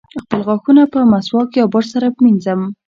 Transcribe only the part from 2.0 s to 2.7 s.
مینځم.